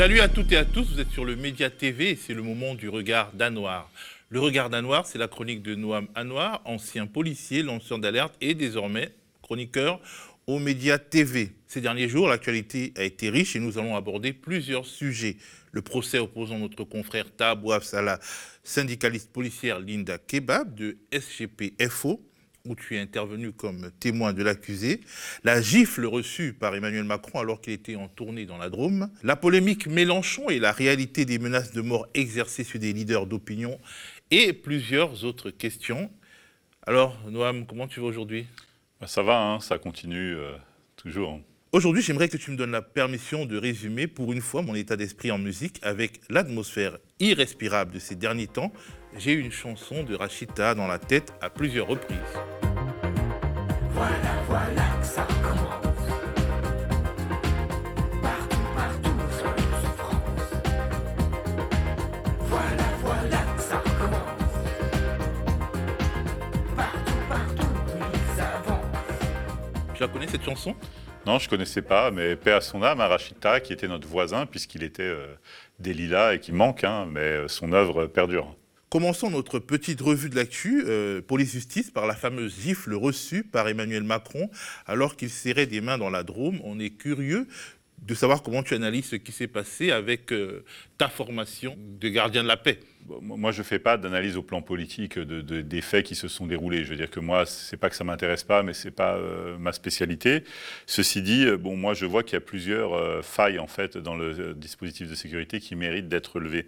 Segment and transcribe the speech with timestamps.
[0.00, 2.40] Salut à toutes et à tous, vous êtes sur le Média TV et c'est le
[2.40, 3.90] moment du regard d'Anoir.
[4.30, 9.10] Le regard d'Anoir, c'est la chronique de Noam Anwar, ancien policier, lanceur d'alerte et désormais
[9.42, 10.00] chroniqueur
[10.46, 11.52] au Média TV.
[11.66, 15.36] Ces derniers jours, l'actualité a été riche et nous allons aborder plusieurs sujets.
[15.70, 18.20] Le procès opposant notre confrère Tabouaf à la
[18.64, 22.22] syndicaliste policière Linda Kebab de SGP-FO,
[22.66, 25.00] où tu es intervenu comme témoin de l'accusé,
[25.44, 29.36] la gifle reçue par Emmanuel Macron alors qu'il était en tournée dans la Drôme, la
[29.36, 33.78] polémique Mélenchon et la réalité des menaces de mort exercées sur des leaders d'opinion
[34.30, 36.10] et plusieurs autres questions.
[36.86, 38.46] Alors, Noam, comment tu vas aujourd'hui?
[39.00, 40.52] Bah, Ça va, hein, ça continue euh,
[40.96, 41.40] toujours.
[41.72, 44.96] Aujourd'hui, j'aimerais que tu me donnes la permission de résumer pour une fois mon état
[44.96, 48.72] d'esprit en musique avec l'atmosphère irrespirable de ces derniers temps.
[49.16, 52.18] J'ai une chanson de Rachita dans la tête à plusieurs reprises.
[53.90, 55.96] Voilà, voilà que ça commence.
[58.22, 59.18] Partout, partout,
[59.82, 60.52] souffrance.
[62.40, 64.54] Voilà, voilà que ça recommence.
[66.76, 68.80] Partout, partout, nous avons.
[69.94, 70.74] Tu la connais cette chanson?
[71.26, 74.46] Non, je ne connaissais pas, mais paix à son âme, Arachita, qui était notre voisin,
[74.46, 75.26] puisqu'il était euh,
[75.78, 78.56] des Lilas et qui manque, hein, mais euh, son œuvre perdure.
[78.90, 84.02] Commençons notre petite revue de l'actu, euh, police-justice, par la fameuse gifle reçue par Emmanuel
[84.02, 84.50] Macron
[84.84, 86.60] alors qu'il serrait des mains dans la Drôme.
[86.64, 87.46] On est curieux
[88.02, 90.34] de savoir comment tu analyses ce qui s'est passé avec
[90.98, 92.80] ta formation de gardien de la paix
[93.20, 96.46] moi, je ne fais pas d'analyse au plan politique de, des faits qui se sont
[96.46, 96.84] déroulés.
[96.84, 99.56] Je veux dire que moi, c'est pas que ça m'intéresse pas, mais c'est pas euh,
[99.58, 100.44] ma spécialité.
[100.86, 103.96] Ceci dit, euh, bon, moi, je vois qu'il y a plusieurs euh, failles en fait
[103.96, 106.66] dans le dispositif de sécurité qui méritent d'être relevées.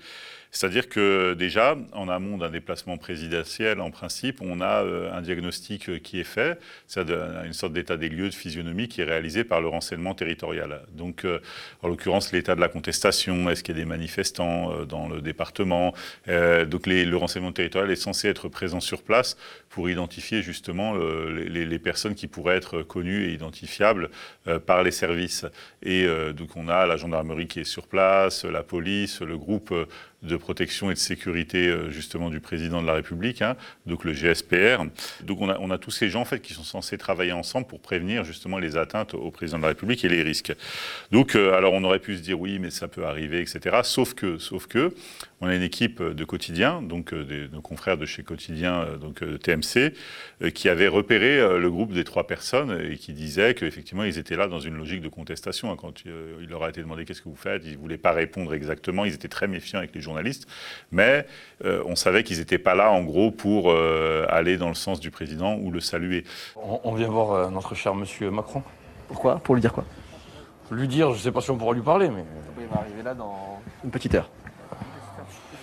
[0.55, 6.21] C'est-à-dire que déjà, en amont d'un déplacement présidentiel, en principe, on a un diagnostic qui
[6.21, 9.69] est fait, c'est une sorte d'état des lieux de physionomie qui est réalisé par le
[9.69, 10.83] renseignement territorial.
[10.93, 11.27] Donc,
[11.81, 15.95] en l'occurrence, l'état de la contestation, est-ce qu'il y a des manifestants dans le département
[16.29, 19.37] euh, donc le renseignement territorial est censé être présent sur place
[19.69, 24.11] pour identifier justement euh, les, personnes qui pourraient être connues et identifiables
[24.47, 25.47] euh, par les services.
[25.83, 29.75] Et donc on a la gendarmerie qui est sur place, la police, le groupe
[30.23, 33.57] de protection et de sécurité euh, justement du président de la République, hein,
[33.87, 34.85] donc le GSPR.
[35.25, 37.67] Donc on a, on a, tous ces gens en fait qui sont censés travailler ensemble
[37.67, 40.55] pour prévenir justement les atteintes au président de la République et les risques.
[41.11, 43.81] Donc euh, alors on aurait pu se dire oui mais ça peut arriver etc.
[43.83, 44.95] Sauf que sauf que
[45.41, 49.23] on a une équipe de quotidien donc euh, des, nos confrères de chez Quotidien donc
[49.41, 49.93] TMC
[50.55, 54.47] qui avait repéré le groupe des trois personnes et qui disait qu'effectivement ils étaient là
[54.47, 55.73] dans une logique de contestation.
[55.73, 55.77] Hein.
[55.77, 59.05] Quand il leur a été demandé qu'est-ce que vous faites, ils voulaient pas répondre exactement.
[59.05, 60.47] Ils étaient très méfiants avec les journalistes journalistes,
[60.91, 61.27] mais
[61.65, 65.01] euh, on savait qu'ils n'étaient pas là, en gros, pour euh, aller dans le sens
[65.01, 66.25] du président ou le saluer.
[66.85, 68.63] On, vient voir euh, notre cher monsieur Macron.
[69.09, 69.37] Pourquoi?
[69.39, 69.85] Pour lui dire quoi?
[70.71, 72.25] Lui dire, je ne sais pas si on pourra lui parler, mais...
[72.61, 74.31] Il va arriver là dans une petite heure.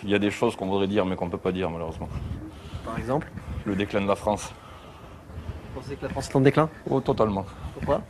[0.03, 2.09] Il y a des choses qu'on voudrait dire, mais qu'on ne peut pas dire, malheureusement.
[2.85, 3.31] Par exemple?
[3.66, 4.53] Le déclin de la France.
[5.73, 6.69] Vous pensez que la France est en déclin?
[6.89, 7.45] Oh, totalement.
[7.73, 8.01] Pourquoi?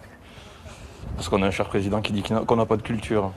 [1.16, 3.32] Parce qu'on a un cher président qui dit qu'on n'a pas de culture.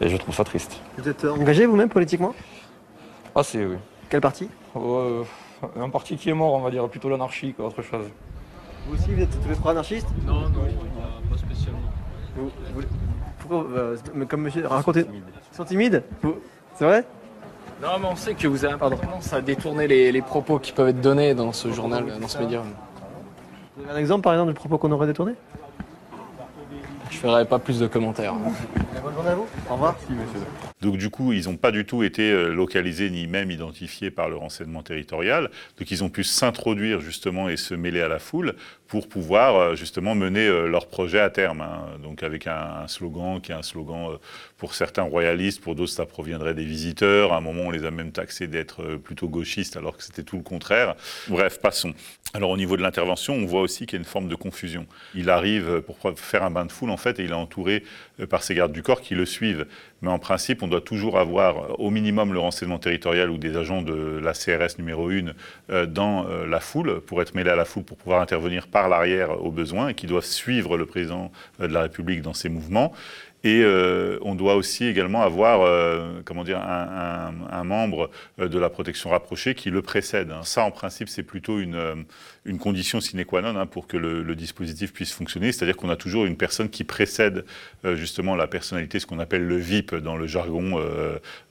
[0.00, 0.80] Et je trouve ça triste.
[0.96, 2.34] Vous êtes engagé vous-même politiquement?
[3.34, 3.76] Ah, c'est oui.
[4.08, 4.48] Quel parti?
[4.76, 5.24] Euh,
[5.76, 8.06] Un parti qui est mort, on va dire, plutôt l'anarchie qu'autre chose.
[8.86, 10.08] Vous aussi, vous êtes tous les trois anarchistes?
[10.24, 10.50] Non, non,
[11.30, 11.80] pas spécialement.
[13.40, 13.96] pourquoi euh,
[14.28, 15.04] Comme monsieur, racontez.
[15.12, 16.02] Ils sont timides?
[16.74, 17.04] C'est vrai?
[17.82, 20.88] Non, mais on sait que vous avez tendance à détourner les, les, propos qui peuvent
[20.88, 22.62] être donnés dans ce journal, dans ce média.
[23.76, 25.34] Vous avez un exemple, par exemple, de propos qu'on aurait détournés?
[27.10, 28.34] Je ferai pas plus de commentaires.
[29.02, 29.46] Bonne journée à vous.
[29.68, 29.96] Au revoir.
[30.80, 34.28] Donc du coup, ils n'ont pas du tout été euh, localisés ni même identifiés par
[34.28, 35.50] le renseignement territorial.
[35.78, 38.54] Donc ils ont pu s'introduire justement et se mêler à la foule
[38.86, 41.62] pour pouvoir euh, justement mener euh, leur projet à terme.
[41.62, 41.98] Hein.
[42.02, 44.18] Donc avec un, slogan qui est un slogan
[44.56, 47.32] pour certains royalistes, pour d'autres ça proviendrait des visiteurs.
[47.32, 50.36] À un moment, on les a même taxés d'être plutôt gauchistes alors que c'était tout
[50.36, 50.94] le contraire.
[51.28, 51.92] Bref, passons.
[52.34, 54.86] Alors au niveau de l'intervention, on voit aussi qu'il y a une forme de confusion.
[55.14, 57.82] Il arrive pour faire un bain de foule en fait il est entouré
[58.28, 59.66] par ses gardes du corps qui le suivent.
[60.02, 63.56] Mais en principe, on doit toujours avoir euh, au minimum le renseignement territorial ou des
[63.56, 65.32] agents de la CRS numéro 1
[65.70, 68.88] euh, dans euh, la foule pour être mêlés à la foule pour pouvoir intervenir par
[68.88, 72.92] l'arrière au besoin et qui doivent suivre le président de la République dans ses mouvements.
[73.44, 78.58] Et euh, on doit aussi également avoir euh, comment dire, un, un, membre euh, de
[78.58, 80.32] la protection rapprochée qui le précède.
[80.32, 80.40] Hein.
[80.42, 82.04] Ça, en principe, c'est plutôt une,
[82.44, 85.52] une, condition sine qua non hein, pour que le, le, dispositif puisse fonctionner.
[85.52, 87.44] C'est-à-dire qu'on a toujours une personne qui précède
[87.94, 90.80] justement la personnalité, ce qu'on appelle le VIP dans le jargon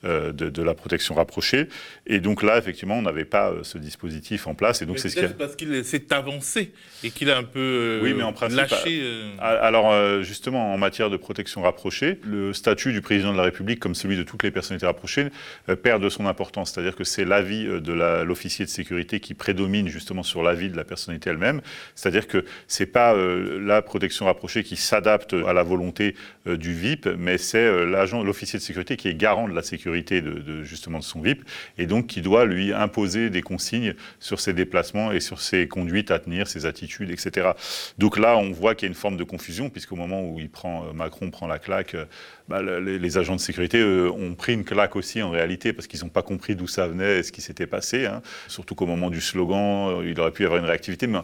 [0.04, 1.70] de, de, la protection rapprochée.
[2.06, 4.82] Et donc là, effectivement, on n'avait pas ce dispositif en place.
[4.82, 6.74] Et donc c'est ce qui parce qu'il s'est avancé
[7.04, 9.04] et qu'il a un peu oui, mais en principe, lâché.
[9.40, 11.77] Alors justement, en matière de protection rapprochée,
[12.24, 15.28] Le statut du président de la République, comme celui de toutes les personnalités rapprochées,
[15.70, 16.72] euh, perd de son importance.
[16.72, 17.94] C'est-à-dire que c'est l'avis euh, de
[18.24, 21.62] l'officier de sécurité qui prédomine justement sur l'avis de la personnalité elle-même.
[21.96, 26.16] C'est-à-dire que c'est pas euh, la protection rapprochée qui s'adapte à la volonté
[26.46, 30.64] du VIP, mais c'est l'agent, l'officier de sécurité qui est garant de la sécurité de,
[30.64, 31.44] justement de son VIP
[31.78, 36.12] et donc qui doit lui imposer des consignes sur ses déplacements et sur ses conduites
[36.12, 37.50] à tenir, ses attitudes, etc.
[37.98, 40.50] Donc là, on voit qu'il y a une forme de confusion puisqu'au moment où il
[40.50, 41.96] prend, Macron prend la claque,
[42.48, 46.10] bah, les, agents de sécurité ont pris une claque aussi en réalité parce qu'ils n'ont
[46.10, 48.06] pas compris d'où ça venait et ce qui s'était passé.
[48.06, 48.22] Hein.
[48.48, 51.08] Surtout qu'au moment du slogan, euh, il aurait pu y avoir une réactivité.
[51.08, 51.20] Mais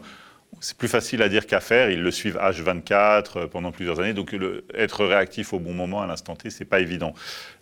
[0.59, 1.89] c'est plus facile à dire qu'à faire.
[1.89, 4.13] Ils le suivent H24 euh, pendant plusieurs années.
[4.13, 4.35] Donc
[4.73, 7.13] être réactif au bon moment, à l'instant T, c'est pas évident.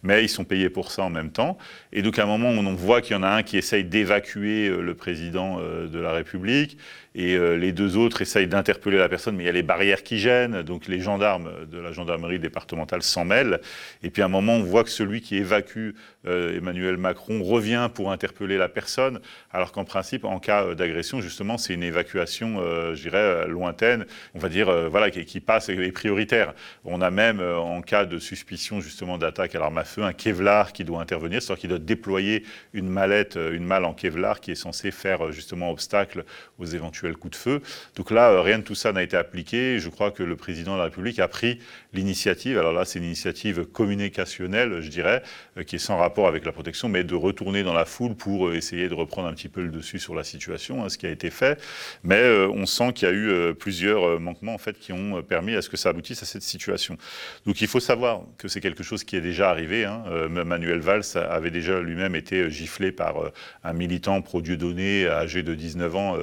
[0.02, 1.60] Mais ils sont payés pour ça en même temps.
[1.94, 4.70] Et donc à un moment, on voit qu'il y en a un qui essaye d'évacuer
[4.70, 6.78] euh, le président de la République
[7.14, 10.04] et euh, les deux autres essayent d'interpeller la personne, mais il y a les barrières
[10.04, 13.60] qui gênent, donc les gendarmes de la gendarmerie départementale s'en mêlent,
[14.02, 15.92] et puis à un moment on voit que celui qui évacue
[16.26, 19.20] euh, Emmanuel Macron revient pour interpeller la personne,
[19.52, 22.62] alors qu'en principe, en cas euh, d'agression, justement, c'est une évacuation,
[22.94, 26.54] je dirais, lointaine, on va dire, voilà, qui, passe et est prioritaire.
[26.86, 30.74] On a même, en cas de suspicion justement d'attaque à l'arme à feu, un Kevlar
[30.74, 32.44] qui doit intervenir, c'est-à-dire qu'il doit déployer
[32.74, 36.26] une mallette, une malle en Kevlar qui est censée faire justement obstacle
[36.60, 37.62] aux éventuels coup de feu.
[37.96, 39.80] Donc là, euh, rien de tout ça n'a été appliqué.
[39.80, 41.60] Je crois que le président de la République a pris
[41.94, 45.22] l'initiative, alors là c'est une initiative communicationnelle, je dirais,
[45.58, 48.48] euh, qui est sans rapport avec la protection, mais de retourner dans la foule pour
[48.48, 51.06] euh, essayer de reprendre un petit peu le dessus sur la situation, hein, ce qui
[51.06, 51.60] a été fait.
[52.04, 52.22] Mais
[52.54, 55.70] on sent qu'il y a eu plusieurs manquements en fait qui ont permis à ce
[55.70, 56.98] que ça aboutisse à cette situation.
[57.46, 59.86] Donc il faut savoir que c'est quelque chose qui est déjà arrivé.
[59.86, 60.04] Hein.
[60.30, 63.16] Manuel Valls avait déjà lui-même été giflé par
[63.64, 66.18] un militant pro-Dieudonné âgé de 19 ans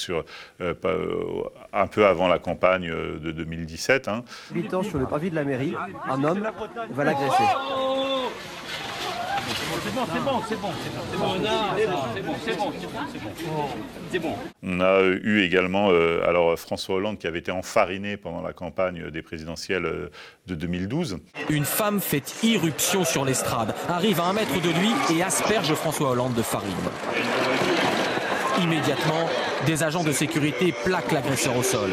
[0.00, 0.24] sur,
[0.60, 1.42] euh, euh,
[1.72, 4.08] un peu avant la campagne euh, de 2017.
[4.08, 4.24] Hein.
[4.82, 5.74] sur le pavé de la mairie,
[6.08, 6.50] un homme
[6.90, 7.44] va l'agresser.
[9.82, 10.68] C'est bon, c'est bon, c'est bon,
[14.10, 18.52] c'est bon, On a eu également, alors François Hollande qui avait été enfariné pendant la
[18.52, 20.10] campagne des présidentielles
[20.46, 21.18] de 2012.
[21.48, 26.10] Une femme fait irruption sur l'estrade, arrive à un mètre de lui et asperge François
[26.10, 26.70] Hollande de farine.
[28.62, 29.26] Immédiatement,
[29.66, 31.90] des agents de sécurité plaquent l'agresseur au sol.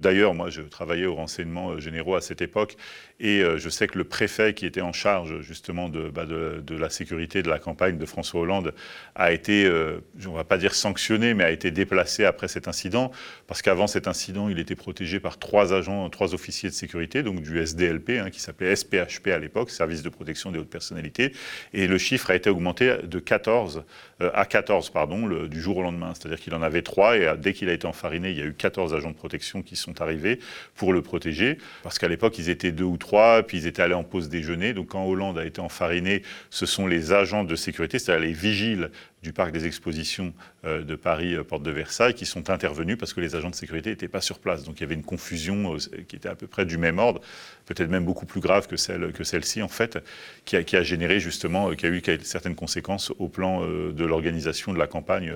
[0.00, 2.76] D'ailleurs, moi, je travaillais aux renseignements euh, généraux à cette époque,
[3.20, 6.24] et euh, je sais que le préfet qui était en charge justement de, bah,
[6.68, 8.74] la sécurité de la campagne de François Hollande
[9.14, 12.68] a été, euh, on ne va pas dire sanctionné, mais a été déplacé après cet
[12.68, 13.12] incident,
[13.46, 17.40] parce qu'avant cet incident, il était protégé par trois agents, trois officiers de sécurité, donc
[17.40, 21.32] du SDLP, hein, qui s'appelait SPHP à l'époque, Service de protection des hautes personnalités,
[21.72, 23.84] et le chiffre a été augmenté de 14
[24.20, 27.68] à 14, pardon, du jour au lendemain, c'est-à-dire qu'il en avait trois, et dès qu'il
[27.68, 30.38] a été enfariné, il y a eu 14 agents de protection qui sont arrivés
[30.74, 33.94] pour le protéger, parce qu'à l'époque, ils étaient deux ou trois, puis ils étaient allés
[33.94, 34.72] en pause déjeuner.
[34.72, 38.90] Donc quand Hollande a été enfariné, ce sont les agents de sécurité, c'est-à-dire les vigiles
[39.24, 40.32] du parc des expositions
[40.64, 43.54] euh, de Paris, euh, porte de Versailles, qui sont intervenus parce que les agents de
[43.54, 44.62] sécurité n'étaient pas sur place.
[44.64, 47.20] Donc il y avait une confusion euh, qui était à peu près du même ordre,
[47.64, 49.98] peut-être même beaucoup plus grave que celle que celle-ci en fait,
[50.44, 54.74] qui a, qui a, généré justement, qui a eu certaines conséquences au plan de l'organisation
[54.74, 55.32] de la campagne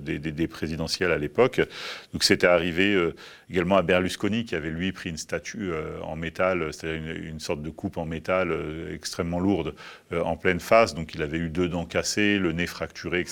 [0.00, 1.60] des, des, présidentielles à l'époque.
[2.12, 2.96] Donc c'était arrivé
[3.50, 7.62] également à Berlusconi, qui avait lui pris une statue en métal, c'est-à-dire une, une, sorte
[7.62, 8.56] de coupe en métal
[8.94, 9.74] extrêmement lourde
[10.12, 10.94] en pleine face.
[10.94, 13.31] Donc il avait eu deux dents cassées, le nez fracturé, etc.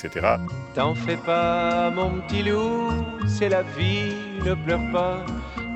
[0.74, 2.90] T'en fais pas, mon petit loup,
[3.26, 4.14] c'est la vie,
[4.44, 5.26] ne pleure pas,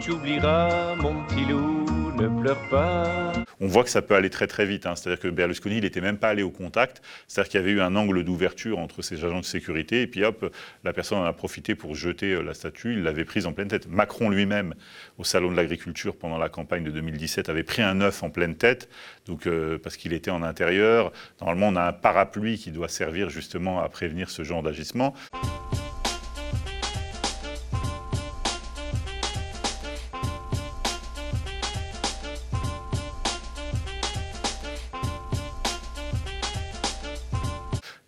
[0.01, 1.74] tu oublieras, mon petit loup,
[2.17, 3.33] ne pleure pas.
[3.61, 4.95] On voit que ça peut aller très très vite, hein.
[4.97, 7.81] c'est-à-dire que Berlusconi, il n'était même pas allé au contact, c'est-à-dire qu'il y avait eu
[7.81, 10.53] un angle d'ouverture entre ces agents de sécurité, et puis hop,
[10.85, 13.69] la personne en a profité pour jeter euh, la statue, il l'avait prise en pleine
[13.69, 13.89] tête.
[13.89, 14.75] Macron lui-même,
[15.19, 18.55] au Salon de l'Agriculture pendant la campagne de 2017, avait pris un œuf en pleine
[18.55, 18.89] tête,
[19.27, 21.13] donc, euh, parce qu'il était en intérieur.
[21.41, 25.15] Normalement, on a un parapluie qui doit servir justement à prévenir ce genre d'agissement.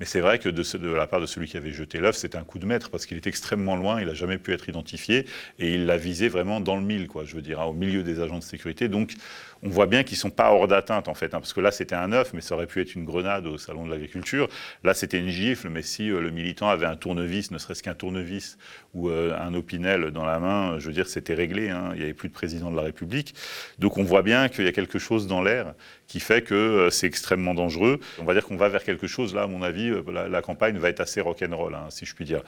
[0.06, 2.58] C'est vrai que de, la part de celui qui avait jeté l'œuf, c'était un coup
[2.58, 5.26] de maître parce qu'il est extrêmement loin, il n'a jamais pu être identifié
[5.58, 8.02] et il l'a visé vraiment dans le mille, quoi, je veux dire, hein, au milieu
[8.02, 8.88] des agents de sécurité.
[8.88, 9.14] Donc
[9.62, 11.70] on voit bien qu'ils ne sont pas hors d'atteinte en fait, hein, parce que là
[11.70, 14.48] c'était un œuf, mais ça aurait pu être une grenade au salon de l'agriculture.
[14.84, 17.94] Là c'était une gifle, mais si euh, le militant avait un tournevis, ne serait-ce qu'un
[17.94, 18.58] tournevis
[18.94, 21.70] ou euh, un opinel dans la main, je veux dire c'était réglé.
[21.70, 21.90] Hein.
[21.92, 23.34] il n'y avait plus de président de la République.
[23.78, 25.74] Donc on voit bien qu'il y a quelque chose dans l'air
[26.06, 27.98] qui fait que euh, c'est extrêmement dangereux.
[28.18, 30.76] On va dire qu'on va vers quelque chose là, à mon avis, la, la campagne
[30.78, 32.42] va être assez rock'n'roll, hein, si je puis dire.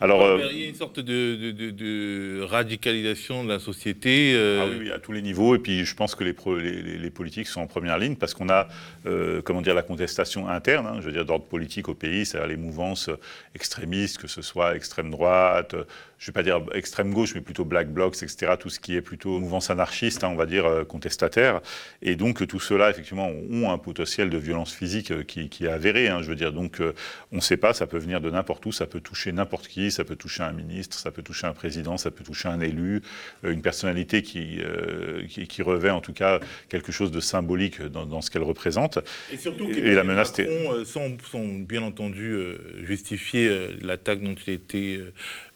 [0.00, 3.58] Alors, Alors, euh, il y a une sorte de, de- de- de radicalisation de la
[3.58, 4.32] société.
[4.34, 5.54] euh, Ah oui, oui, à tous les niveaux.
[5.54, 8.16] Et puis, je pense que les, pro- les, les- les politiques sont en première ligne
[8.16, 8.68] parce qu'on a,
[9.06, 12.48] euh, comment dire, la contestation interne, hein, je veux dire, d'ordre politique au pays, c'est-à-dire
[12.48, 13.10] les mouvances
[13.54, 15.74] extrémistes, que ce soit extrême droite,
[16.18, 18.94] je ne vais pas dire extrême gauche, mais plutôt black blocs, etc., tout ce qui
[18.96, 21.60] est plutôt mouvance anarchiste, hein, on va dire, contestataire.
[22.00, 26.08] Et donc, tout cela, effectivement, ont un potentiel de violence physique qui, qui est avéré.
[26.08, 26.92] hein, je veux dire, donc, euh,
[27.32, 29.90] on ne sait pas, ça peut venir de n'importe où, ça peut toucher n'importe qui,
[29.90, 33.02] ça peut toucher un ministre, ça peut toucher un président, ça peut toucher un élu,
[33.44, 37.80] euh, une personnalité qui, euh, qui, qui revêt en tout cas quelque chose de symbolique
[37.82, 38.98] dans, dans ce qu'elle représente.
[39.32, 44.22] Et surtout, Et- la menace, Macron, euh, sans, sans bien entendu euh, justifier euh, l'attaque
[44.22, 45.12] dont il était euh, euh,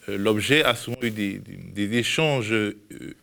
[0.08, 2.76] l'objet, a souvent eu des, des- des échanges euh,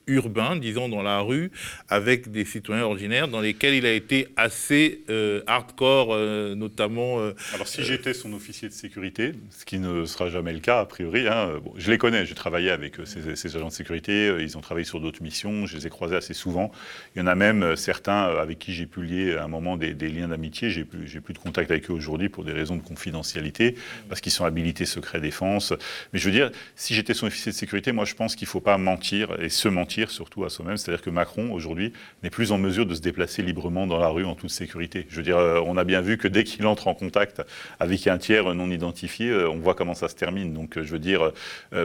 [0.08, 1.52] urbains, disons dans la rue,
[1.90, 7.20] avec des citoyens ordinaires, dans lesquels il a été assez euh, hardcore, euh, notamment.
[7.20, 10.80] euh, Alors si j'étais son officier de sécurité, ce qui ne sera jamais le cas
[10.80, 13.70] a priori, hein, euh, bon, je les connais, j'ai travaillé avec euh, ces, ces agents
[13.70, 16.72] de sécurité, euh, ils ont travaillé sur d'autres missions, je les ai croisés assez souvent.
[17.16, 19.48] Il y en a même euh, certains euh, avec qui j'ai pu lier à un
[19.48, 22.52] moment des, des liens d'amitié, j'ai plus, plus de contact avec eux aujourd'hui pour des
[22.54, 23.76] raisons de confidentialité,
[24.10, 25.74] parce qu'ils sont habilités secret défense.
[26.12, 28.50] Mais je veux dire, si j'étais son officier de sécurité, moi je pense qu'il ne
[28.50, 32.52] faut pas mentir, et se mentir surtout à soi-même, c'est-à-dire que Macron aujourd'hui n'est plus
[32.52, 35.06] en mesure de se déplacer librement dans la rue en toute sécurité.
[35.10, 37.42] Je veux dire, euh, on a bien vu que dès qu'il entre en contact
[37.80, 40.54] avec un tiers non identifié, euh, on voit comment ça se termine.
[40.54, 41.32] Donc, euh, je veux dire,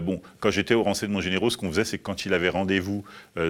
[0.03, 3.05] bon, quand j'étais au renseignement généraux, ce qu'on faisait, c'est que quand il avait rendez-vous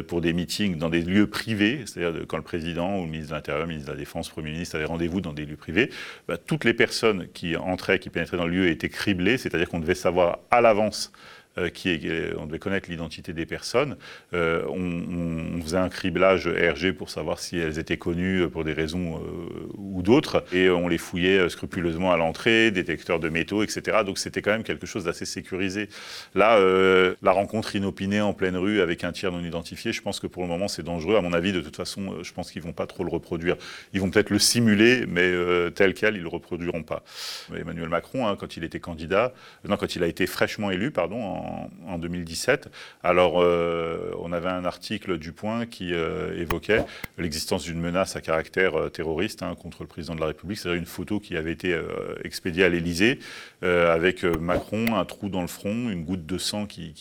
[0.06, 3.36] pour des meetings dans des lieux privés, c'est-à-dire quand le président ou le ministre de
[3.36, 5.90] l'Intérieur, le ministre de la Défense, le Premier ministre avaient rendez-vous dans des lieux privés,
[6.26, 9.80] bah, toutes les personnes qui entraient, qui pénétraient dans le lieu étaient criblées, c'est-à-dire qu'on
[9.80, 11.12] devait savoir à l'avance
[11.66, 13.96] est, on devait connaître l'identité des personnes.
[14.34, 19.16] Euh, on, faisait un criblage RG pour savoir si elles étaient connues pour des raisons
[19.16, 23.98] euh, ou d'autres, et on les fouillait euh, scrupuleusement à l'entrée, détecteurs de métaux, etc.
[24.06, 25.88] Donc c'était quand même quelque chose d'assez sécurisé.
[26.34, 30.20] Là, euh, la rencontre inopinée en pleine rue avec un tiers non identifié, je pense
[30.20, 31.16] que pour le moment c'est dangereux.
[31.16, 33.56] À mon avis, de toute façon, euh, je pense qu'ils vont pas trop le reproduire.
[33.92, 37.02] Ils vont peut-être le simuler, mais euh, tel quel, ils le reproduiront pas.
[37.54, 39.32] Emmanuel Macron, hein, quand il était candidat,
[39.68, 41.42] non, quand il a été fraîchement élu, pardon,
[41.86, 42.68] en 2017.
[43.02, 46.84] Alors, euh, on avait un article du Point qui euh, évoquait
[47.16, 50.58] l'existence d'une menace à caractère euh, terroriste hein, contre le président de la République.
[50.58, 51.78] C'est-à-dire une photo qui avait été
[52.24, 53.18] expédiée à l'Élysée
[53.62, 56.94] avec Macron, un trou dans le front, une goutte de sang qui,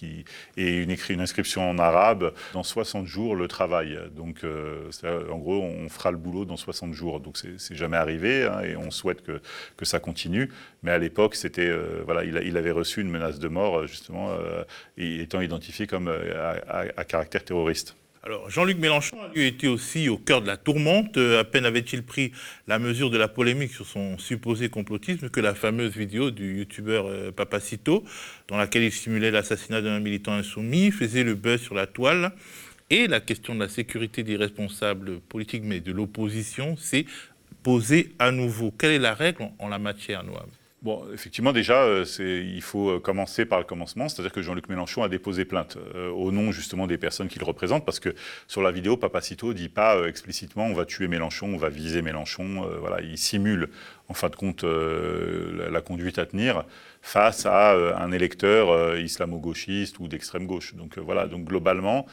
[0.57, 2.33] et une, inscription en arabe.
[2.53, 3.99] Dans 60 jours, le travail.
[4.15, 7.19] Donc, en gros, on fera le boulot dans 60 jours.
[7.19, 9.41] Donc, c'est jamais arrivé hein, et on souhaite que,
[9.85, 10.49] ça continue.
[10.83, 11.71] Mais à l'époque, c'était
[12.05, 14.63] voilà, il, avait reçu une menace de mort justement, euh,
[14.97, 17.95] étant identifié comme euh, à, à- caractère terroriste.
[18.23, 21.15] Alors, Jean-Luc Mélenchon a lui été aussi au cœur de la tourmente.
[21.17, 22.33] Euh, À peine avait-il pris
[22.67, 27.31] la mesure de la polémique sur son supposé complotisme que la fameuse vidéo du youtubeur
[27.33, 28.03] Papacito,
[28.49, 32.33] dans laquelle il simulait l'assassinat d'un militant insoumis, faisait le buzz sur la toile.
[32.89, 37.05] Et la question de la sécurité des responsables politiques, mais de l'opposition, s'est
[37.63, 38.71] posée à nouveau.
[38.71, 40.47] Quelle est la règle en la matière, Noam?
[40.83, 45.01] Bon, effectivement, déjà, euh, il faut euh, commencer par le commencement, c'est-à-dire que Jean-Luc Mélenchon
[45.01, 48.13] a déposé plainte euh, au nom justement des personnes qu'il représente, parce que
[48.47, 52.69] sur la vidéo, Papacito dit pas explicitement on va tuer Mélenchon, on va viser Mélenchon.
[52.79, 53.69] voilà, il simule
[54.09, 56.63] en fin de compte euh, la, la conduite à tenir
[57.01, 60.75] face à euh, un électeur euh, islamo-gauchiste ou d'extrême gauche.
[60.75, 62.05] Donc voilà, donc globalement,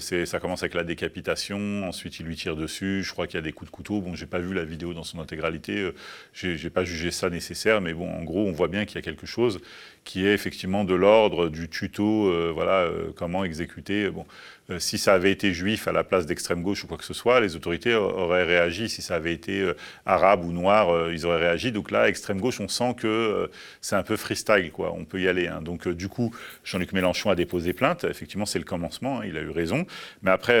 [0.00, 3.42] ça commence avec la décapitation, ensuite il lui tire dessus, je crois qu'il y a
[3.42, 4.00] des coups de couteau.
[4.00, 5.92] Bon, j'ai pas vu la vidéo dans son intégralité,
[6.32, 9.02] j'ai, pas jugé ça nécessaire, mais bon, en gros, on voit bien qu'il y a
[9.02, 9.60] quelque chose
[10.02, 14.10] qui est effectivement de l'ordre du tuto, voilà, comment exécuter.
[14.10, 14.26] Bon,
[14.70, 17.14] euh, si ça avait été juif à la place d'extrême gauche ou quoi que ce
[17.14, 18.88] soit, les autorités auraient réagi.
[18.88, 19.74] Si ça avait été euh,
[20.06, 21.72] arabe ou noir, euh, ils auraient réagi.
[21.72, 24.92] Donc là, extrême gauche, on sent que c'est un peu freestyle, quoi.
[24.92, 25.46] On peut y aller.
[25.46, 25.62] hein.
[25.62, 28.04] Donc du coup, Jean-Luc Mélenchon a déposé plainte.
[28.04, 29.20] Effectivement, c'est le commencement.
[29.20, 29.86] hein, il a eu raison.
[30.22, 30.60] Mais après,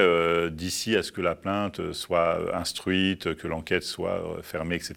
[0.50, 4.94] d'ici à ce que la plainte soit instruite, que l'enquête soit fermée, etc.,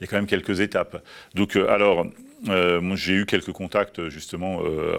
[0.00, 1.02] il y a quand même quelques étapes.
[1.34, 2.06] Donc alors.
[2.48, 4.98] Euh, j'ai eu quelques contacts justement euh,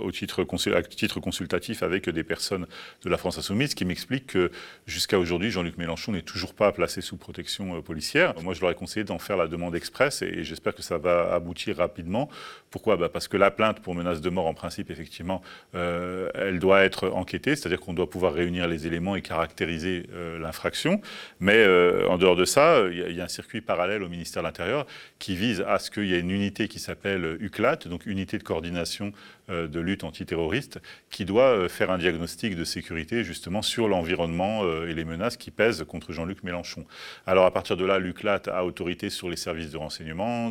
[0.00, 2.66] au, titre, à titre consultatif avec des personnes
[3.04, 4.50] de la France Insoumise qui m'expliquent que
[4.86, 8.34] jusqu'à aujourd'hui, Jean-Luc Mélenchon n'est toujours pas placé sous protection euh, policière.
[8.42, 11.32] Moi, je leur ai conseillé d'en faire la demande express et, j'espère que ça va
[11.34, 12.30] aboutir rapidement.
[12.70, 12.96] Pourquoi?
[12.96, 15.42] Bah, Parce que la plainte pour menace de mort, en principe, effectivement,
[15.74, 20.06] elle doit être enquêtée, c'est-à-dire qu'on doit pouvoir réunir les éléments et caractériser
[20.40, 21.00] l'infraction.
[21.40, 21.64] Mais
[22.06, 24.86] en dehors de ça, il y, y a un circuit parallèle au ministère de l'Intérieur
[25.18, 28.38] qui vise à ce qu'il y ait une une unité qui s'appelle UCLAT, donc Unité
[28.38, 29.12] de coordination
[29.50, 30.80] de lutte antiterroriste,
[31.10, 35.36] qui doit euh, faire un diagnostic de sécurité justement sur l'environnement euh, et les menaces
[35.36, 36.84] qui pèsent contre Jean-Luc Mélenchon.
[37.26, 40.50] Alors à partir de là, l'UCLAT a autorité sur les services de renseignement,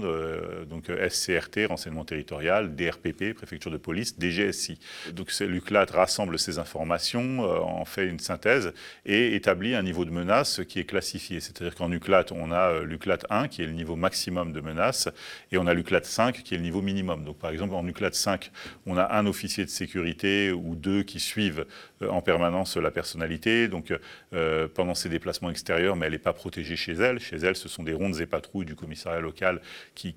[0.69, 4.79] donc SCRT, renseignement territorial, DRPP, préfecture de police, DGSI.
[5.13, 8.73] Donc l'UCLAT rassemble ces informations, en fait une synthèse
[9.05, 11.39] et établit un niveau de menace qui est classifié.
[11.39, 15.09] C'est-à-dire qu'en UCLAT, on a l'UCLAT 1 qui est le niveau maximum de menace
[15.51, 17.23] et on a l'UCLAT 5 qui est le niveau minimum.
[17.23, 18.51] Donc par exemple en UCLAT 5,
[18.89, 21.65] on a un officier de sécurité ou deux qui suivent
[22.01, 23.93] euh, en permanence la personnalité, donc
[24.33, 27.19] euh, pendant ses déplacements extérieurs, mais elle n'est pas protégée chez elle.
[27.19, 29.61] Chez elle, ce sont des rondes et patrouilles du commissariat local
[29.93, 30.13] qui,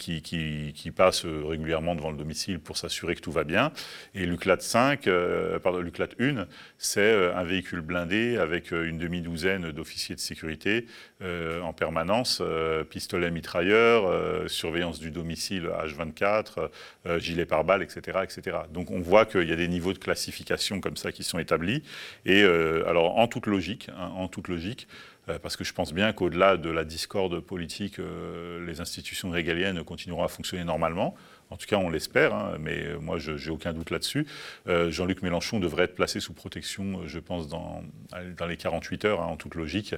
[0.97, 3.73] passent régulièrement devant le domicile pour s'assurer que tout va bien.
[4.15, 6.47] Et l'UCLAT 5, euh, pardon, l'UCLAT 1,
[6.79, 10.87] c'est un véhicule blindé avec une demi-douzaine d'officiers de sécurité
[11.21, 12.43] en permanence,
[12.91, 16.69] pistolet mitrailleur, surveillance du domicile H24,
[17.19, 18.62] gilet pare-balles, etc., etc.
[18.71, 21.83] Donc on voit qu'il y a des niveaux de classification comme ça qui sont établis.
[22.27, 24.13] Et euh, alors en toute logique, hein,
[25.29, 29.85] euh, parce que je pense bien qu'au-delà de la discorde politique, euh, les institutions régaliennes
[29.85, 31.15] continueront à fonctionner normalement.
[31.53, 34.27] En tout cas, on l'espère, hein, mais moi, je n'ai aucun doute là-dessus.
[34.67, 37.83] Jean-Luc Mélenchon devrait être placé sous protection, je pense, dans,
[38.37, 39.95] dans les 48 heures, hein, en toute logique.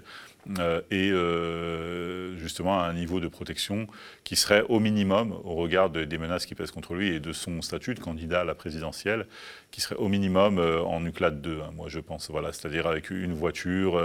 [0.58, 3.86] Euh, et euh, justement à un niveau de protection
[4.24, 7.62] qui serait au minimum, au regard des menaces qui pèsent contre lui et de son
[7.62, 9.26] statut de candidat à la présidentielle,
[9.70, 13.10] qui serait au minimum euh, en UCLAT 2, hein, moi je pense, voilà, c'est-à-dire avec
[13.10, 14.00] une voiture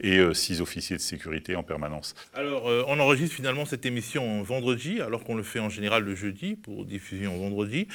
[0.00, 2.14] et six officiers de sécurité en permanence.
[2.34, 6.47] Alors, on enregistre finalement cette émission vendredi, alors qu'on le fait en général le jeudi
[6.56, 7.88] pour diffusion vendredi.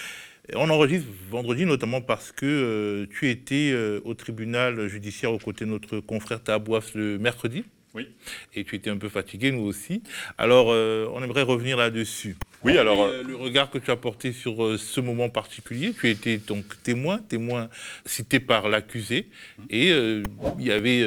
[0.55, 5.65] On enregistre vendredi notamment parce que euh, tu étais euh, au tribunal judiciaire aux côtés
[5.65, 7.63] de notre confrère Tabouaf le mercredi.
[7.93, 8.07] Oui.
[8.55, 10.01] Et tu étais un peu fatigué, nous aussi.
[10.37, 12.35] Alors, euh, on aimerait revenir là-dessus.
[12.63, 13.07] Oui, alors.
[13.07, 17.69] le regard que tu as porté sur ce moment particulier, tu étais donc témoin, témoin
[18.05, 19.27] cité par l'accusé.
[19.69, 21.03] Et il y avait.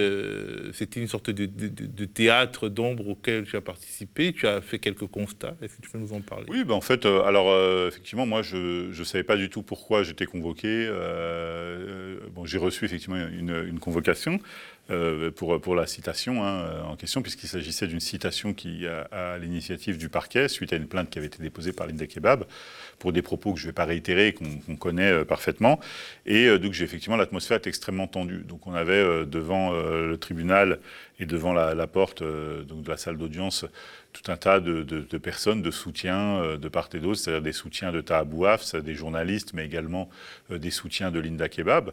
[0.74, 4.34] C'était une sorte de, de théâtre d'ombre auquel tu as participé.
[4.34, 5.56] Tu as fait quelques constats.
[5.62, 6.44] Est-ce que tu peux nous en parler?
[6.48, 7.48] Oui, ben en fait, alors,
[7.88, 10.90] effectivement, moi, je ne savais pas du tout pourquoi j'étais convoqué.
[12.34, 14.40] bon, j'ai reçu effectivement une, une convocation.
[14.90, 19.98] Euh, pour, la citation hein, en question, puisqu'il s'agissait d'une citation qui, a, à l'initiative
[19.98, 22.44] du parquet, suite à une plainte qui avait été déposée par Linda Kebab,
[23.00, 25.80] pour des propos que je ne vais pas réitérer, qu'on connaît euh, parfaitement.
[26.24, 28.44] Et euh, donc, effectivement, l'atmosphère est extrêmement tendue.
[28.46, 30.78] Donc, on avait devant le tribunal
[31.18, 33.64] et devant la, porte donc de la salle d'audience
[34.12, 38.00] tout un tas de, personnes de soutien de part et d'autre, c'est-à-dire des soutiens de
[38.00, 40.08] Tahabouaf, des journalistes, mais également
[40.50, 41.92] des soutiens de Linda Kebab.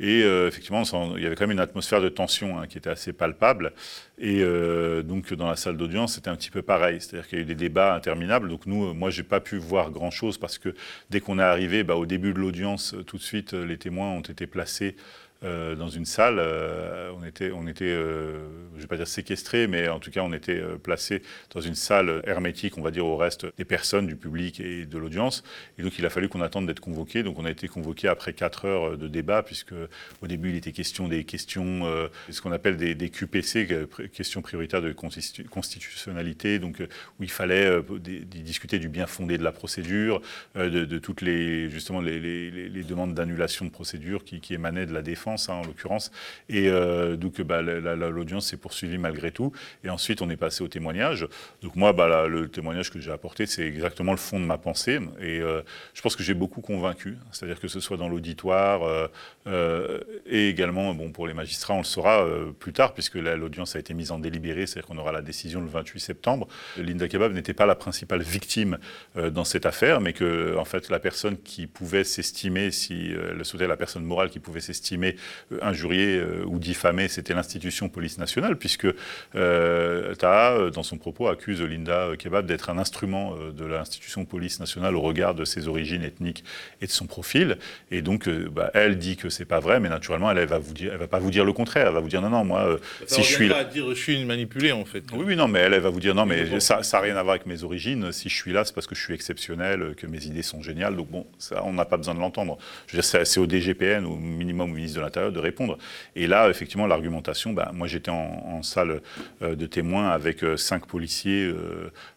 [0.00, 0.82] Et euh, effectivement,
[1.16, 3.72] il y avait quand même une atmosphère de tension hein, qui était assez palpable.
[4.18, 7.00] Et euh, donc, dans la salle d'audience, c'était un petit peu pareil.
[7.00, 8.48] C'est-à-dire qu'il y a eu des débats interminables.
[8.48, 10.74] Donc, nous, moi, j'ai pas pu voir grand-chose parce que
[11.10, 14.20] dès qu'on est arrivé, bah, au début de l'audience, tout de suite, les témoins ont
[14.20, 14.96] été placés
[15.44, 16.36] euh, dans une salle.
[16.38, 20.10] Euh, on était, on était euh, je ne vais pas dire séquestrés, mais en tout
[20.10, 24.06] cas, on était placés dans une salle hermétique, on va dire, au reste des personnes,
[24.06, 25.42] du public et de l'audience.
[25.78, 27.22] Et donc, il a fallu qu'on attende d'être convoqués.
[27.22, 29.74] Donc, on a été convoqués après 4 heures de débat, puisque
[30.22, 31.84] au début, il était question des questions,
[32.30, 36.82] ce qu'on appelle des, QPC, questions prioritaires de constitutionnalité, donc
[37.18, 40.20] où il fallait discuter du bien fondé de la procédure,
[40.54, 45.54] de, toutes les, justement, les, demandes d'annulation de procédure qui émanaient de la défense Hein,
[45.54, 46.10] en l'occurrence.
[46.48, 49.52] Et euh, donc bah, l'audience s'est poursuivie malgré tout.
[49.84, 51.26] Et ensuite, on est passé au témoignage.
[51.62, 55.00] Donc moi, bah, le témoignage que j'ai apporté, c'est exactement le fond de ma pensée.
[55.20, 55.62] Et euh,
[55.94, 57.16] je pense que j'ai beaucoup convaincu.
[57.32, 59.08] C'est-à-dire que ce soit dans l'auditoire
[59.46, 62.26] euh, et également, bon, pour les magistrats, on le saura
[62.58, 65.68] plus tard, puisque l'audience a été mise en délibéré, c'est-à-dire qu'on aura la décision le
[65.68, 66.48] 28 septembre.
[66.76, 68.78] Linda Kebab n'était pas la principale victime
[69.16, 73.66] dans cette affaire, mais que en fait, la personne qui pouvait s'estimer, si elle souhaitait
[73.66, 75.16] la personne morale qui pouvait s'estimer
[75.60, 78.86] injurier euh, ou diffamer, c'était l'institution police nationale, puisque
[79.34, 84.96] euh, Taha, dans son propos, accuse Linda Kebab d'être un instrument de l'institution police nationale
[84.96, 86.44] au regard de ses origines ethniques
[86.80, 87.58] et de son profil.
[87.90, 90.92] Et donc, bah, elle dit que c'est pas vrai, mais naturellement, elle, va vous dire,
[90.92, 91.88] elle va pas vous dire le contraire.
[91.88, 94.72] Elle va vous dire non, non, moi, si je suis là, dire je suis manipulée
[94.72, 95.04] en fait.
[95.12, 97.22] Oui, oui, non, mais elle, elle va vous dire non, mais ça, n'a rien à
[97.22, 98.12] voir avec mes origines.
[98.12, 100.96] Si je suis là, c'est parce que je suis exceptionnel, que mes idées sont géniales.
[100.96, 102.58] Donc bon, ça, on n'a pas besoin de l'entendre.
[102.86, 105.78] Je veux dire, c'est au DGPN, au minimum au ministre de l'Intérieur de répondre.
[106.16, 109.00] Et là, effectivement, l'argumentation, bah, moi j'étais en, salle
[109.40, 111.52] de témoins avec cinq policiers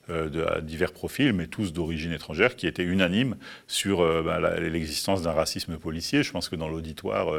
[0.10, 3.36] de divers profils, mais tous d'origine étrangère, qui étaient unanimes
[3.68, 6.24] sur bah, l'existence d'un racisme policier.
[6.24, 7.34] Je pense que dans l'auditoire,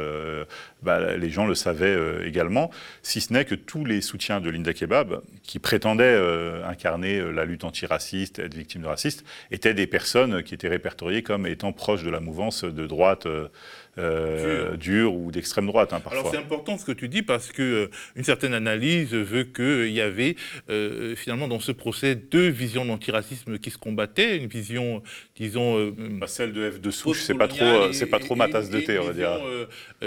[0.83, 2.69] bah, les gens le savaient également,
[3.01, 6.19] si ce n'est que tous les soutiens de Linda Kebab, qui prétendaient
[6.65, 11.47] incarner la lutte antiraciste, être victime de racistes, étaient des personnes qui étaient répertoriées comme
[11.47, 13.27] étant proches de la mouvance de droite
[13.97, 16.19] euh, euh, dure ou d'extrême droite hein, parfois.
[16.19, 19.91] Alors c'est important ce que tu dis parce que euh, une certaine analyse veut qu'il
[19.91, 20.35] y avait
[21.15, 25.01] finalement dans ce procès deux visions d'antiracisme qui se combattaient, une vision
[25.35, 28.69] disons bah, celle de F de Souche, c'est pas trop c'est pas trop ma tasse
[28.69, 29.39] de thé on va dire.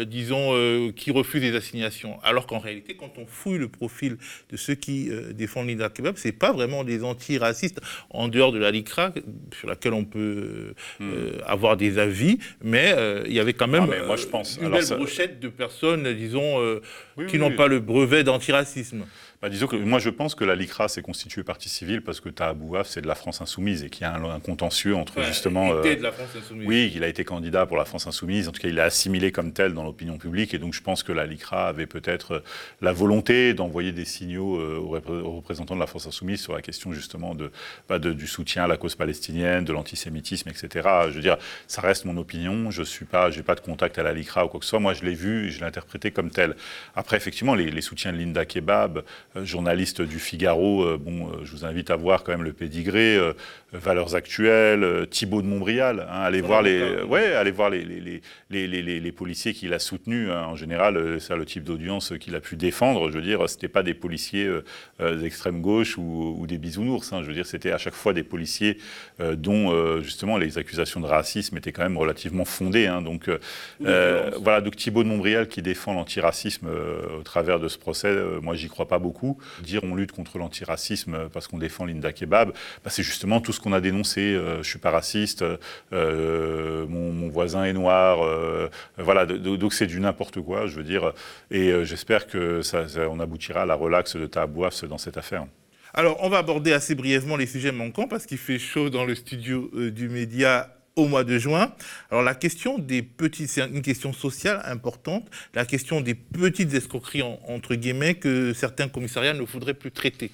[0.06, 2.20] disons qui refuse les assignations.
[2.22, 4.18] Alors qu'en réalité quand on fouille le profil
[4.50, 8.70] de ceux qui défendent Linda Kebab, c'est pas vraiment des antiracistes en dehors de la
[8.70, 9.12] LICRA
[9.58, 11.10] sur laquelle on peut hmm.
[11.44, 12.94] avoir des avis, mais
[13.26, 14.58] il y avait quand même ah, mais moi, je pense.
[14.60, 16.80] une belle brochette de personnes, disons, euh,
[17.28, 19.04] qui n'ont pas le brevet d'antiracisme.
[19.42, 22.28] Bah, disons que moi je pense que la LICRA s'est constituée partie civile parce que
[22.28, 25.72] Tahabouaf c'est de la France insoumise et qu'il y a un, contentieux entre justement.
[25.72, 26.68] Il était de la France insoumise.
[26.68, 28.48] Oui, il a été candidat pour la France insoumise.
[28.48, 31.02] En tout cas, il est assimilé comme tel dans l'opinion publique et donc je pense
[31.02, 32.44] que la LICRA avait peut-être euh,
[32.82, 36.92] la volonté d'envoyer des signaux euh, aux, représentants de la France insoumise sur la question
[36.92, 37.50] justement de,
[37.88, 40.86] bah, de du soutien à la cause palestinienne, de l'antisémitisme, etc.
[41.08, 42.70] Je veux dire, ça reste mon opinion.
[42.70, 44.80] Je suis pas, j'ai pas de contact à la LICRA ou quoi que ce soit.
[44.80, 46.56] Moi, je l'ai vu, et je l'ai interprété comme tel.
[46.94, 51.44] Après, effectivement, les, les soutiens de Linda Kebab euh, journaliste du Figaro, euh, bon, euh,
[51.44, 53.18] je vous invite à voir quand même le pédigré,
[53.72, 59.00] Valeurs Actuelles, Thibault de Montbrial, hein, allez, voir les, ouais, allez voir les, les, les,
[59.00, 60.28] les policiers qu'il a soutenus.
[60.30, 60.46] Hein.
[60.48, 63.10] en général, c'est le type d'audience qu'il a pu défendre.
[63.10, 64.50] Je veux dire, c'était pas des policiers
[64.98, 67.12] d'extrême gauche ou, des bisounours.
[67.12, 67.22] Hein.
[67.22, 68.78] je veux dire, c'était à chaque fois des policiers
[69.20, 72.88] dont justement les accusations de racisme étaient quand même relativement fondées.
[72.88, 73.02] Hein.
[73.02, 73.30] donc
[73.78, 76.68] voilà, donc Thibault de Montbrial qui défend l'antiracisme
[77.18, 78.12] au travers de ce procès,
[78.42, 79.19] moi j'y crois pas beaucoup.
[79.62, 82.52] Dire on lutte contre l'antiracisme parce qu'on défend Linda Kebab,
[82.84, 84.20] bah, c'est justement tout ce qu'on a dénoncé.
[84.20, 85.44] Euh, je suis pas raciste,
[85.92, 89.26] euh, mon, voisin est noir, euh, voilà.
[89.26, 91.12] Donc c'est du n'importe quoi, je veux dire.
[91.50, 95.46] Et j'espère que ça, on aboutira à la relaxe de Tahabouaf dans cette affaire.
[95.92, 99.14] Alors, on va aborder assez brièvement les sujets manquants parce qu'il fait chaud dans le
[99.14, 101.72] studio du média au mois de juin.
[102.10, 107.22] Alors la question des petites, c'est une question sociale importante, la question des petites escroqueries
[107.48, 110.30] entre guillemets que certains commissariats ne voudraient plus traiter.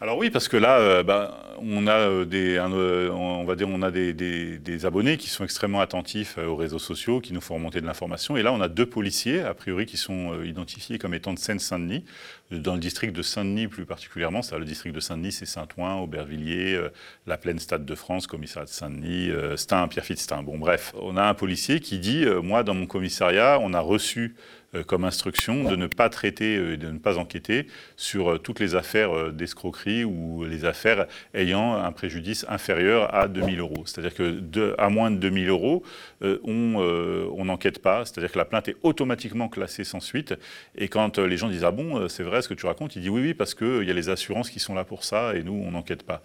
[0.00, 3.68] Alors oui, parce que là, euh, bah, on a euh, des, euh, on va dire,
[3.68, 7.80] on a des, abonnés qui sont extrêmement attentifs aux réseaux sociaux, qui nous font remonter
[7.80, 8.36] de l'information.
[8.36, 12.04] Et là, on a deux policiers, a priori, qui sont identifiés comme étant de Seine-Saint-Denis,
[12.52, 14.40] dans le district de Saint-Denis plus particulièrement.
[14.40, 16.80] C'est le district de Saint-Denis, c'est Saint-Ouen, Aubervilliers,
[17.26, 20.44] la plaine Stade de France, commissariat de Saint-Denis, Stein, Pierrefitte Stein.
[20.44, 24.36] Bon, bref, on a un policier qui dit, moi, dans mon commissariat, on a reçu
[24.86, 28.74] comme instruction de ne pas traiter et de ne pas enquêter sur euh, toutes les
[28.74, 33.84] affaires euh, d'escroquerie ou les affaires ayant un préjudice inférieur à 2000 euros.
[33.86, 35.82] C'est-à-dire que à moins de 2000 euros,
[36.20, 38.04] on n'enquête pas.
[38.04, 40.34] C'est-à-dire que la plainte est automatiquement classée sans suite.
[40.76, 43.08] Et quand les gens disent ah bon, c'est vrai ce que tu racontes, il dit
[43.08, 45.52] oui oui parce qu'il y a les assurances qui sont là pour ça et nous
[45.52, 46.22] on n'enquête pas.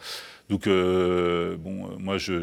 [0.50, 2.38] Donc, bon, moi, je,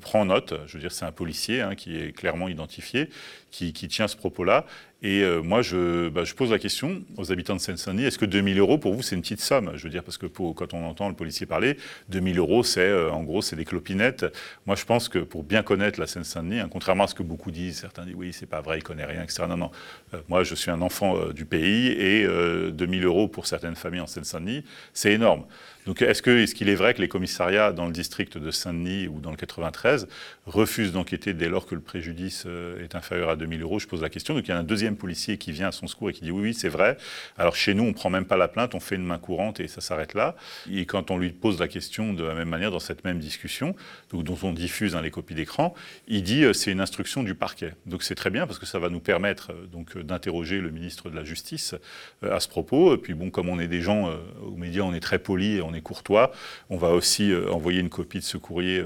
[0.00, 0.54] prends note.
[0.66, 3.08] Je veux dire, c'est un policier hein, qui est clairement identifié,
[3.50, 4.66] qui, tient ce propos-là.
[5.04, 8.24] Et euh, moi, je, bah, je, pose la question aux habitants de Seine-Saint-Denis, est-ce que
[8.24, 9.72] 2000 euros, pour vous, c'est une petite somme?
[9.74, 11.76] Je veux dire, parce que quand on entend le policier parler,
[12.08, 14.24] 2000 euros, c'est euh, en gros, c'est des clopinettes.
[14.66, 17.50] Moi, je pense que pour bien connaître la Seine-Saint-Denis, hein, contrairement à ce que beaucoup
[17.50, 19.44] disent, certains disent, oui, c'est pas vrai, il connaît rien, etc.
[19.48, 19.70] Non, non.
[20.14, 22.24] Euh, moi, je suis un enfant du pays et
[22.70, 25.44] 2000 euros pour certaines familles en Seine-Saint-Denis, c'est énorme.
[25.86, 29.30] Donc, est-ce qu'il est, vrai que les commissariats dans le district de Saint-Denis ou dans
[29.30, 30.08] le 93
[30.46, 32.46] refusent d'enquêter dès lors que le préjudice
[32.80, 33.78] est inférieur à 2000 euros?
[33.78, 34.34] Je pose la question.
[34.34, 36.42] Donc, il y a un deuxième policier qui vient son secours et qui dit oui,
[36.42, 36.96] oui, c'est vrai.
[37.36, 39.68] Alors chez nous, on prend même pas la plainte, on fait une main courante et
[39.68, 40.36] ça s'arrête là.
[40.70, 43.74] Et quand on lui pose la question de la même manière dans cette même discussion,
[44.10, 45.74] donc, dont on diffuse hein, les copies d'écran,
[46.08, 47.74] il dit euh, c'est une instruction du parquet.
[47.86, 50.70] Donc c'est très bien parce que ça va nous permettre euh, donc euh, d'interroger le
[50.70, 51.74] ministre de la Justice
[52.22, 52.96] à ce propos.
[52.96, 54.10] Puis bon, comme on est des gens
[54.42, 56.32] aux médias, on est très polis on est courtois,
[56.70, 58.82] on va aussi envoyer une copie de ce courrier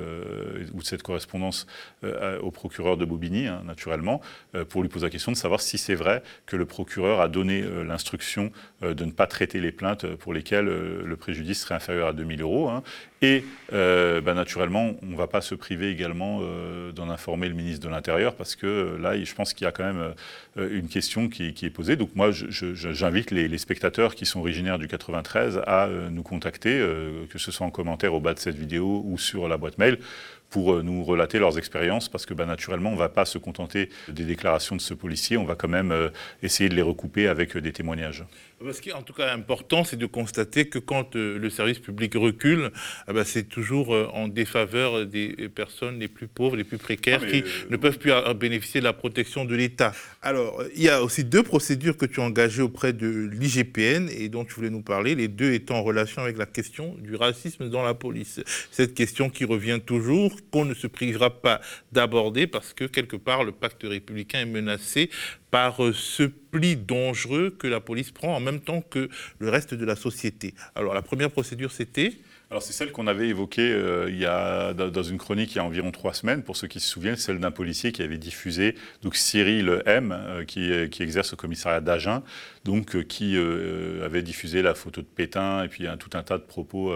[0.75, 1.67] ou de cette correspondance
[2.43, 4.21] au procureur de Bobigny, hein, naturellement,
[4.69, 7.63] pour lui poser la question de savoir si c'est vrai que le procureur a donné
[7.63, 8.51] euh, l'instruction
[8.83, 12.13] euh, de ne pas traiter les plaintes pour lesquelles euh, le préjudice serait inférieur à
[12.13, 12.69] 2000 euros.
[12.69, 12.83] Hein.
[13.23, 16.43] Et bah, naturellement, on ne va pas se priver également
[16.95, 19.85] d'en informer le ministre de l'Intérieur parce que là, je pense qu'il y a quand
[19.85, 20.15] même
[20.57, 21.97] une question qui, est posée.
[21.97, 26.79] Donc moi, j'invite les, spectateurs qui sont originaires du 93 à nous contacter,
[27.31, 29.99] que ce soit en commentaire au bas de cette vidéo ou sur la boîte mail,
[30.51, 33.39] pour euh, nous relater leurs expériences, parce que bah, naturellement, on ne va pas se
[33.39, 36.09] contenter des déclarations de ce policier, on va quand même euh,
[36.43, 38.25] essayer de les recouper avec euh, des témoignages.
[38.73, 42.15] Ce qui est en tout cas important, c'est de constater que quand le service public
[42.15, 42.71] recule,
[43.07, 47.27] ah bah, c'est toujours en défaveur des personnes les plus pauvres, les plus précaires, Ah,
[47.27, 49.93] qui euh, ne peuvent plus bénéficier de la protection de l'État.
[50.23, 54.29] Alors, il y a aussi deux procédures que tu as engagées auprès de l'IGPN et
[54.29, 57.69] dont tu voulais nous parler, les deux étant en relation avec la question du racisme
[57.69, 58.41] dans la police.
[58.71, 61.61] Cette question qui revient toujours, qu'on ne se privera pas
[61.93, 65.11] d'aborder parce que quelque part le pacte républicain est menacé
[65.57, 69.73] par euh, ce pli dangereux que la police prend en même temps que le reste
[69.73, 70.53] de la société.
[70.75, 72.13] Alors la première procédure c'était
[72.51, 75.59] Alors c'est celle qu'on avait évoquée euh, il y a, dans une chronique il y
[75.59, 78.75] a environ trois semaines, pour ceux qui se souviennent, celle d'un policier qui avait diffusé,
[79.01, 82.23] donc Cyril M, euh, qui, qui exerce au commissariat d'Agen,
[82.65, 83.39] donc qui
[84.05, 86.93] avait diffusé la photo de Pétain et puis un, tout un tas de propos.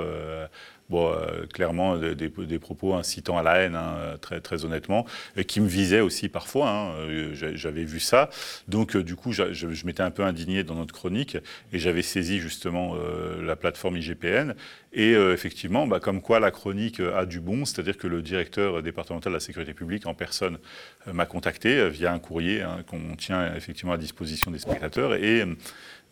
[0.91, 5.61] Bon, euh, clairement, des, propos incitant à la haine, hein, très, très honnêtement, et qui
[5.61, 6.69] me visaient aussi parfois.
[6.69, 8.29] hein, euh, j'a- j'avais vu ça.
[8.67, 11.39] Donc, euh, du coup, je, m'étais un peu indigné dans notre chronique
[11.73, 12.97] et j'avais saisi justement
[13.41, 14.55] la plateforme IGPN.
[14.93, 19.33] Et effectivement, bah, comme quoi la chronique a du bon, c'est-à-dire que le directeur départemental
[19.33, 20.59] de la sécurité publique en personne
[21.07, 25.15] m'a contacté via un courrier hein, qu'on tient effectivement à disposition des spectateurs.
[25.15, 25.45] Et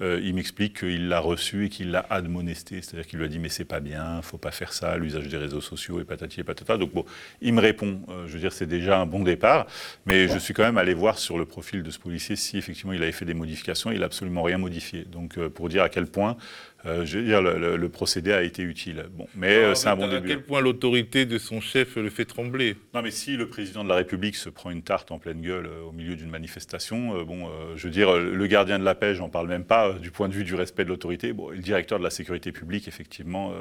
[0.00, 3.48] il m'explique qu'il l'a reçu et qu'il l'a admonesté, c'est-à-dire qu'il lui a dit mais
[3.48, 6.76] c'est pas bien, faut pas faire ça, l'usage des réseaux sociaux et patati et patata.
[6.76, 7.04] Donc bon,
[7.40, 9.66] il me répond, euh, je veux dire c'est déjà un bon départ,
[10.06, 12.92] mais je suis quand même allé voir sur le profil de ce policier si effectivement
[12.92, 15.04] il avait fait des modifications, il n'a absolument rien modifié.
[15.04, 16.36] Donc euh, pour dire à quel point,
[16.86, 19.06] euh, je veux dire le, le- le procédé a été utile.
[19.12, 20.28] Bon, mais euh, c'est un bon à début.
[20.28, 22.76] quel point l'autorité de son chef le fait trembler.
[22.94, 25.66] Non, mais si le président de la République se prend une tarte en pleine gueule
[25.66, 29.28] euh, au milieu d'une manifestation, bon, je veux dire, le gardien de la paix, j'en
[29.28, 31.32] parle même pas, du point de vue du respect de l'autorité.
[31.32, 33.52] Bon, le directeur de la sécurité publique, effectivement,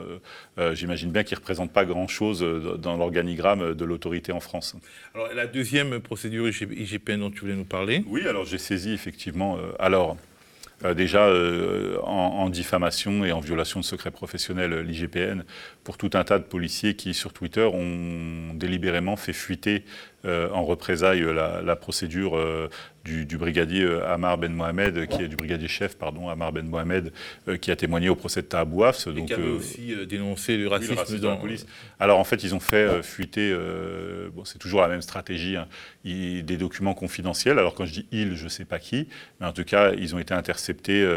[0.73, 2.41] j'imagine bien qu'il représente pas grand-chose
[2.79, 4.75] dans l'organigramme de l'autorité en France.
[5.15, 8.03] Alors la deuxième procédure IGPN dont tu voulais nous parler.
[8.07, 9.57] Oui, alors j'ai saisi effectivement.
[9.79, 10.17] alors.
[10.85, 15.43] Euh, déjà euh, en, diffamation et en violation de secret professionnel, euh, l'IGPN,
[15.87, 19.85] pour tout un tas de policiers qui, sur Twitter, ont délibérément fait fuiter
[20.25, 22.69] euh, en représailles euh, la, la procédure euh,
[23.05, 26.67] du, du brigadier euh, Amar Ben Mohamed, qui est du brigadier chef, pardon, Amar Ben
[26.67, 27.13] Mohamed,
[27.61, 29.07] qui a témoigné au procès de Tahabouaf.
[29.07, 31.65] Et qui avait aussi dénoncé le oui, racisme, le racisme dans dans la police.
[32.01, 33.55] Alors en fait, ils ont fait fuiter,
[34.33, 35.67] bon, c'est toujours la même stratégie, hein,
[36.03, 37.59] des documents confidentiels.
[37.59, 39.07] Alors quand je dis ils, je ne sais pas qui,
[39.39, 41.07] mais en tout cas, ils ont été interceptés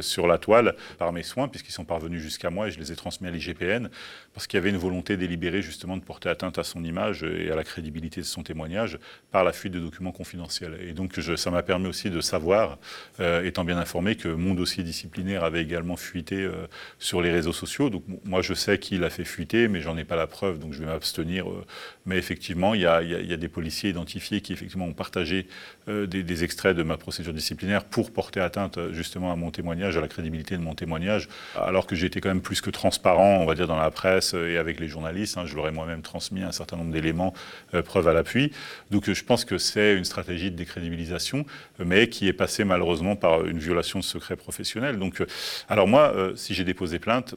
[0.00, 2.96] sur la toile par mes soins, puisqu'ils sont parvenus jusqu'à moi et je les ai
[2.96, 3.90] transmis à l'IGPN,
[4.34, 7.50] parce qu'il y avait une volonté délibérée justement de porter atteinte à son image et
[7.50, 8.98] à la crédibilité de son témoignage
[9.30, 10.78] par la fuite de documents confidentiels.
[10.80, 12.78] Et donc ça m'a permis aussi de savoir,
[13.20, 16.66] euh, étant bien informé, que mon dossier disciplinaire avait également fuité euh,
[16.98, 17.90] sur les réseaux sociaux.
[17.90, 20.72] Donc moi je sais qui l'a fait fuiter, mais j'en ai pas la preuve, donc
[20.72, 21.48] je vais m'abstenir.
[21.48, 21.64] euh.
[22.06, 25.46] mais effectivement, il y a, des policiers identifiés qui effectivement ont partagé
[25.86, 30.00] des, des extraits de ma procédure disciplinaire pour porter atteinte justement à mon témoignage, à
[30.00, 33.54] la crédibilité de mon témoignage, alors que été quand même plus que transparent, on va
[33.54, 35.36] dire, dans la presse et avec les journalistes.
[35.38, 35.44] hein.
[35.46, 37.34] je leur ai moi-même transmis un certain nombre d'éléments,
[37.74, 38.52] euh, preuve à l'appui.
[38.92, 41.44] Donc euh, je pense que c'est une stratégie de décrédibilisation,
[41.80, 44.98] euh, mais qui est passée malheureusement par une violation de secret professionnel.
[44.98, 45.26] Donc, euh,
[45.68, 47.34] alors moi, si j'ai déposé plainte,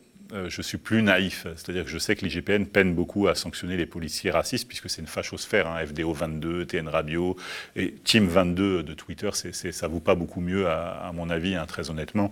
[0.47, 1.45] je suis plus naïf.
[1.57, 5.01] C'est-à-dire que je sais que l'IGPN peine beaucoup à sanctionner les policiers racistes, puisque c'est
[5.01, 7.35] une fachosphère, hein, FDO 22, TN Radio
[7.75, 11.55] et Team 22 de Twitter, c'est, c'est- ça vaut pas beaucoup mieux, à, mon avis,
[11.55, 12.31] hein, très honnêtement.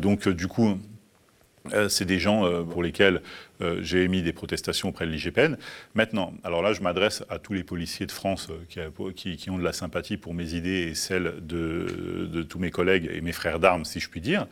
[0.00, 0.78] Donc, du coup,
[1.88, 3.22] c'est des gens euh, pour lesquels
[3.62, 5.56] euh, j'ai émis des protestations auprès de l'IGPN.
[5.94, 9.64] Maintenant, alors là, je m'adresse à tous les policiers de France euh, qui ont de
[9.64, 13.60] la sympathie pour mes idées et celles de, de tous mes collègues et mes frères
[13.60, 14.46] d'armes, si je puis dire.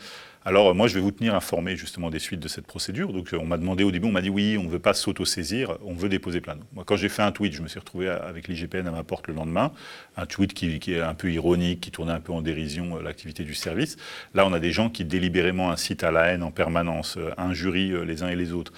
[0.45, 3.13] Alors, euh, moi, je vais vous tenir informé justement des suites de cette procédure.
[3.13, 4.93] Donc, euh, on m'a demandé au début, on m'a dit oui, on ne veut pas
[4.93, 6.59] s'auto-saisir, on veut déposer plainte.
[6.73, 9.29] Moi, quand j'ai fait un tweet, je me suis retrouvé avec l'IGPN à ma porte
[9.29, 9.71] le lendemain.
[10.17, 13.45] Un tweet qui, est un peu ironique, qui tournait un peu en dérision euh, l'activité
[13.45, 13.97] du service.
[14.35, 18.25] Là, on a des gens qui délibérément incitent à la haine en permanence, injurient les
[18.25, 18.73] uns et les autres,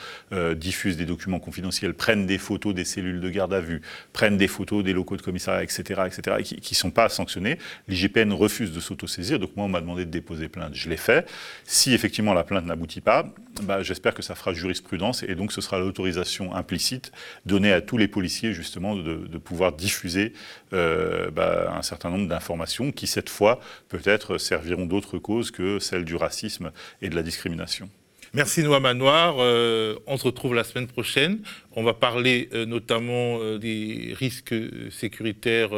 [0.56, 3.80] diffusent des documents confidentiels, prennent des photos des cellules de garde à vue,
[4.12, 7.58] prennent des photos des locaux de commissariat, etc., etc., et qui ne sont pas sanctionnés.
[7.88, 10.74] L'IGPN refuse de s'autosaisir, donc moi, on m'a demandé de déposer plainte.
[10.74, 11.26] Je l'ai fait.
[11.64, 13.26] Si effectivement la plainte n'aboutit pas,
[13.62, 17.12] bah, j'espère que ça fera jurisprudence et donc ce sera l'autorisation implicite
[17.46, 20.32] donnée à tous les policiers justement de, pouvoir diffuser
[20.72, 26.04] euh, bah, un certain nombre d'informations qui cette fois peut-être serviront d'autres causes que celles
[26.04, 27.90] du racisme et de la discrimination.
[28.34, 29.36] Merci Noam Manoir.
[29.38, 31.38] Euh, on se retrouve la semaine prochaine.
[31.76, 34.54] On va parler euh, notamment euh, des risques
[34.90, 35.70] sécuritaires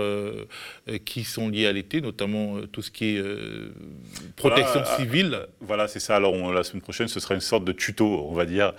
[1.04, 3.22] qui sont liés à l'été, notamment tout ce qui est
[4.36, 5.46] protection civile.
[5.60, 6.16] Voilà, c'est ça.
[6.16, 8.72] Alors la semaine prochaine, ce sera une sorte de tuto, on va dire,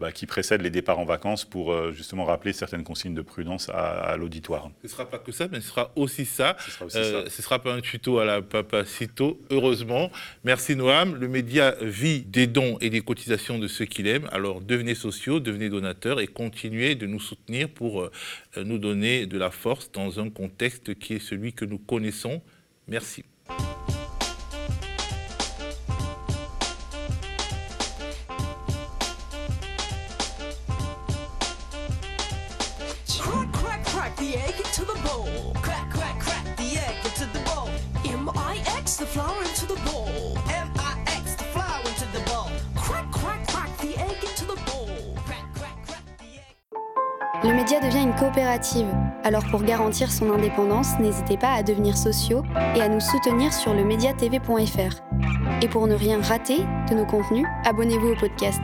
[0.00, 4.16] bah, qui précède les départs en vacances pour justement rappeler certaines consignes de prudence à,
[4.16, 4.70] l'auditoire.
[4.82, 6.56] Ce ne sera pas que ça, mais ce sera aussi ça.
[6.88, 10.10] Ce ne sera pas un tuto à la Papacito, heureusement.
[10.44, 11.16] Merci Noam.
[11.16, 14.28] Le média vit des dons et des cotisations de ceux qu'il aime.
[14.32, 18.10] Alors devenez sociaux, devenez donateurs et continuez de nous soutenir pour euh,
[18.64, 22.42] nous donner de la force dans un contexte qui est celui que nous connaissons.
[22.88, 23.24] Merci.
[49.22, 52.42] Alors pour garantir son indépendance, n'hésitez pas à devenir sociaux
[52.74, 55.02] et à nous soutenir sur le mediatv.fr.
[55.62, 56.58] Et pour ne rien rater
[56.90, 58.60] de nos contenus, abonnez-vous au podcast.